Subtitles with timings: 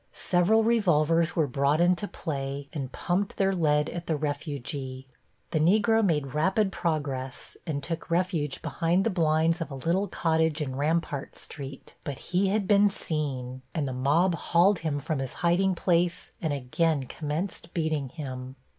[0.13, 5.05] Several revolvers were brought into play and pumped their lead at the refugee.
[5.51, 10.59] The Negro made rapid progress and took refuge behind the blinds of a little cottage
[10.59, 15.33] in Rampart Street, but he had been seen, and the mob hauled him from his
[15.45, 18.55] hiding place and again commenced beating him.